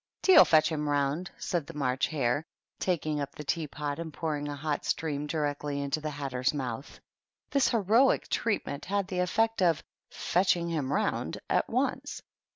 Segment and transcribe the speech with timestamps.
[0.23, 2.43] "Tea'll fetch him round!" said the March Hare,
[2.79, 6.99] taking up the tea pot and pouring a hot stream directly into the Hatter's mouth.
[7.51, 9.83] This heroic treatment had the effect of"
[10.31, 12.23] fetching him round" at once.